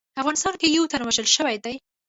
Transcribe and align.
افغانستان 0.21 0.53
کې 0.59 0.67
یو 0.75 0.83
تن 0.91 1.01
وژل 1.05 1.27
شوی 1.35 1.57
دی 1.63 1.75